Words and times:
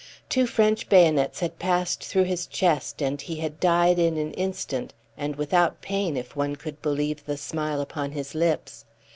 Two 0.29 0.47
French 0.47 0.89
bayonets 0.89 1.41
had 1.41 1.59
passed 1.59 2.03
through 2.03 2.23
his 2.23 2.47
chest, 2.47 3.03
and 3.03 3.21
he 3.21 3.35
had 3.35 3.59
died 3.59 3.99
in 3.99 4.17
an 4.17 4.31
instant, 4.33 4.95
and 5.15 5.35
without 5.35 5.79
pain, 5.83 6.17
if 6.17 6.35
one 6.35 6.55
could 6.55 6.81
believe 6.81 7.23
the 7.23 7.37
smile 7.37 7.79
upon 7.79 8.13
his 8.13 8.33
lips. 8.33 8.85